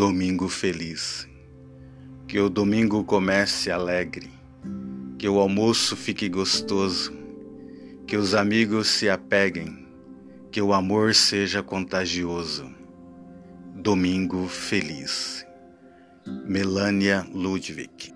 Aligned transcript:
Domingo 0.00 0.48
feliz. 0.48 1.28
Que 2.26 2.40
o 2.40 2.48
domingo 2.48 3.04
comece 3.04 3.70
alegre, 3.70 4.30
que 5.18 5.28
o 5.28 5.38
almoço 5.38 5.94
fique 5.94 6.26
gostoso, 6.26 7.12
que 8.06 8.16
os 8.16 8.34
amigos 8.34 8.88
se 8.88 9.10
apeguem, 9.10 9.86
que 10.50 10.62
o 10.62 10.72
amor 10.72 11.14
seja 11.14 11.62
contagioso. 11.62 12.74
Domingo 13.76 14.48
feliz. 14.48 15.44
Melania 16.46 17.26
Ludwig 17.30 18.14